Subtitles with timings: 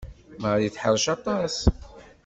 [0.41, 1.55] Marie teḥṛec aṭas.